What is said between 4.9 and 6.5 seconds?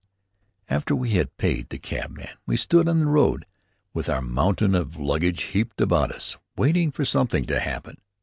luggage heaped about us,